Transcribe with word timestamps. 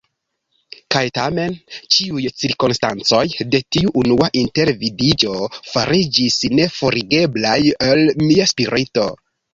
Kaj 0.93 1.01
tamen 1.17 1.57
ĉiuj 1.97 2.23
cirkonstancoj 2.43 3.21
de 3.55 3.61
tiu 3.77 3.93
unua 4.03 4.29
intervidiĝo 4.41 5.35
fariĝis 5.75 6.39
neforigeblaj 6.61 7.57
el 7.91 8.07
mia 8.25 8.49
spirito. 8.55 9.07